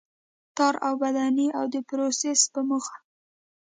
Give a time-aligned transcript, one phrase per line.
[0.57, 2.95] تار اوبدنې او د پروسس په موخه.